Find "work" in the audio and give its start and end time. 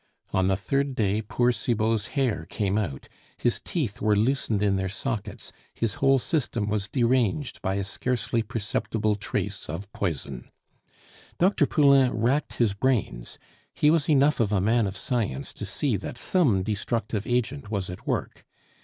18.07-18.43